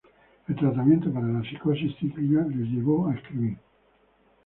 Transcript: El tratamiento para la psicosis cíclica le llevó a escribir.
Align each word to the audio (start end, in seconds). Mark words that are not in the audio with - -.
El 0.47 0.55
tratamiento 0.55 1.13
para 1.13 1.27
la 1.27 1.43
psicosis 1.43 1.95
cíclica 1.99 2.41
le 2.49 2.65
llevó 2.65 3.05
a 3.07 3.13
escribir. 3.13 3.59